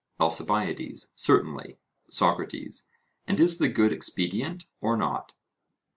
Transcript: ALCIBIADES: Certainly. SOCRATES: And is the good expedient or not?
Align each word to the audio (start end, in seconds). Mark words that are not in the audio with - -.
ALCIBIADES: 0.19 1.13
Certainly. 1.15 1.77
SOCRATES: 2.09 2.89
And 3.27 3.39
is 3.39 3.59
the 3.59 3.69
good 3.69 3.91
expedient 3.93 4.65
or 4.79 4.97
not? 4.97 5.31